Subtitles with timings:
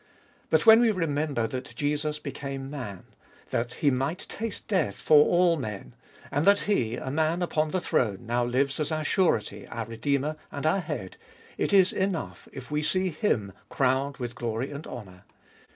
[0.49, 3.03] But when we remember that Jesus became Man,
[3.51, 5.93] that He might taste death for all men,
[6.31, 10.37] and that He, a Man upon the throne, now lives as our Surety, our Redeemer,
[10.51, 11.17] and our Head,
[11.55, 15.23] it is enough if we see Him crowned with glory and honour.